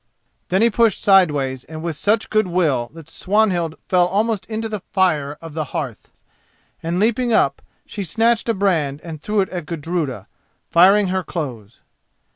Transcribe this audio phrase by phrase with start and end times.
[0.49, 4.79] Then he pushed sideways and with such good will that Swanhild fell almost into the
[4.79, 6.11] fire of the hearth,
[6.81, 10.25] and, leaping up, she snatched a brand and threw it at Gudruda,
[10.71, 11.81] firing her clothes.